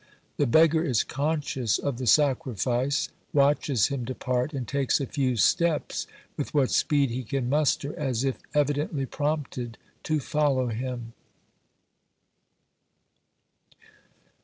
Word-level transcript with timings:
The 0.37 0.47
beggar 0.47 0.83
is 0.83 1.03
conscious 1.03 1.77
of 1.77 1.99
the 1.99 2.07
sacrifice, 2.07 3.09
watches 3.33 3.89
him 3.89 4.03
depart, 4.03 4.51
and 4.51 4.67
takes 4.67 4.99
a 4.99 5.05
few 5.05 5.35
steps 5.35 6.07
with 6.35 6.55
what 6.55 6.71
speed 6.71 7.11
he 7.11 7.21
can 7.21 7.47
muster, 7.49 7.93
as 7.99 8.23
if 8.23 8.39
evidently 8.55 9.05
prompted 9.05 9.77
to 10.01 10.19
follow 10.19 10.69
him. 10.69 11.13